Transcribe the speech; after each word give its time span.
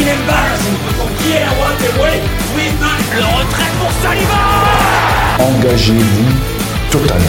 fucking 0.00 0.20
embarrassing. 0.20 0.74
Yeah, 1.28 1.50
what 1.58 1.78
the 1.78 1.92
way 2.00 2.20
we 2.56 2.64
Le 3.16 3.24
retrait 3.24 3.70
pour 3.78 3.92
Saliba 4.02 4.40
Engagez-vous 5.38 6.90
totalement. 6.90 7.24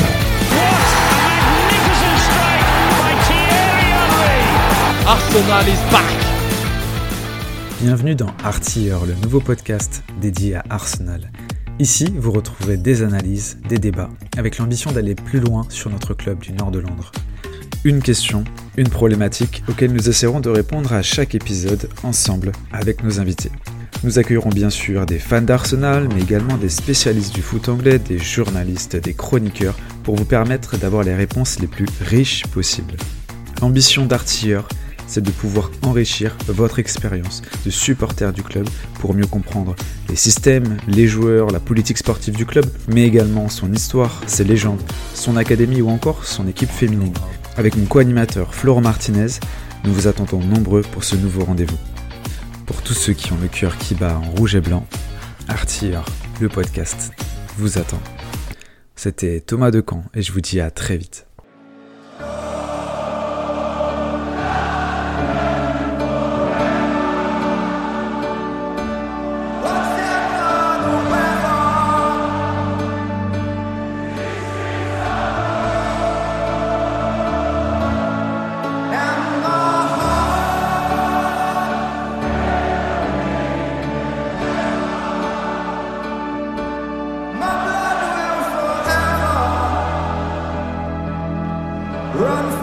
Arsenal 5.07 5.67
is 5.67 5.91
back 5.91 6.05
Bienvenue 7.81 8.15
dans 8.15 8.33
Artiller, 8.43 8.97
le 9.07 9.15
nouveau 9.15 9.39
podcast 9.39 10.03
dédié 10.21 10.55
à 10.55 10.63
Arsenal. 10.69 11.31
Ici, 11.79 12.13
vous 12.15 12.31
retrouverez 12.31 12.77
des 12.77 13.01
analyses, 13.01 13.57
des 13.67 13.79
débats, 13.79 14.09
avec 14.37 14.59
l'ambition 14.59 14.91
d'aller 14.91 15.15
plus 15.15 15.39
loin 15.39 15.65
sur 15.69 15.89
notre 15.89 16.13
club 16.13 16.39
du 16.39 16.53
nord 16.53 16.69
de 16.69 16.79
Londres. 16.79 17.11
Une 17.83 18.01
question, 18.03 18.43
une 18.77 18.89
problématique 18.89 19.63
auxquelles 19.67 19.93
nous 19.93 20.09
essaierons 20.09 20.39
de 20.39 20.49
répondre 20.49 20.93
à 20.93 21.01
chaque 21.01 21.35
épisode 21.35 21.89
ensemble 22.03 22.51
avec 22.71 23.03
nos 23.03 23.19
invités. 23.19 23.51
Nous 24.03 24.17
accueillerons 24.17 24.49
bien 24.49 24.71
sûr 24.71 25.05
des 25.05 25.19
fans 25.19 25.41
d'Arsenal, 25.41 26.09
mais 26.13 26.21
également 26.21 26.57
des 26.57 26.69
spécialistes 26.69 27.35
du 27.35 27.41
foot 27.41 27.69
anglais, 27.69 27.99
des 27.99 28.17
journalistes, 28.17 28.95
des 28.95 29.13
chroniqueurs, 29.13 29.77
pour 30.03 30.15
vous 30.15 30.25
permettre 30.25 30.77
d'avoir 30.77 31.03
les 31.03 31.13
réponses 31.13 31.59
les 31.59 31.67
plus 31.67 31.85
riches 32.01 32.47
possibles. 32.47 32.95
L'ambition 33.61 34.07
d'Artilleur, 34.07 34.67
c'est 35.05 35.21
de 35.21 35.29
pouvoir 35.29 35.69
enrichir 35.83 36.35
votre 36.47 36.79
expérience 36.79 37.41
de 37.65 37.69
supporter 37.69 38.31
du 38.33 38.41
club 38.41 38.67
pour 38.99 39.13
mieux 39.13 39.27
comprendre 39.27 39.75
les 40.09 40.15
systèmes, 40.15 40.77
les 40.87 41.07
joueurs, 41.07 41.51
la 41.51 41.59
politique 41.59 41.97
sportive 41.97 42.35
du 42.35 42.45
club, 42.45 42.65
mais 42.87 43.03
également 43.03 43.49
son 43.49 43.71
histoire, 43.71 44.21
ses 44.25 44.45
légendes, 44.45 44.81
son 45.13 45.37
académie 45.37 45.81
ou 45.81 45.89
encore 45.89 46.25
son 46.25 46.47
équipe 46.47 46.71
féminine. 46.71 47.13
Avec 47.57 47.75
mon 47.75 47.85
co-animateur 47.85 48.55
Florent 48.55 48.81
Martinez, 48.81 49.27
nous 49.83 49.93
vous 49.93 50.07
attendons 50.07 50.39
nombreux 50.39 50.81
pour 50.81 51.03
ce 51.03 51.15
nouveau 51.15 51.43
rendez-vous. 51.43 51.77
Pour 52.65 52.81
tous 52.81 52.93
ceux 52.93 53.13
qui 53.13 53.33
ont 53.33 53.37
le 53.41 53.49
cœur 53.49 53.77
qui 53.77 53.93
bat 53.93 54.17
en 54.17 54.31
rouge 54.31 54.55
et 54.55 54.61
blanc, 54.61 54.85
Artilleur, 55.47 56.05
le 56.39 56.47
podcast, 56.47 57.11
vous 57.57 57.77
attend. 57.77 57.99
C'était 58.95 59.41
Thomas 59.41 59.71
Decamp 59.71 60.05
et 60.13 60.21
je 60.21 60.31
vous 60.31 60.41
dis 60.41 60.61
à 60.61 60.71
très 60.71 60.95
vite. 60.95 61.27
Run 92.21 92.60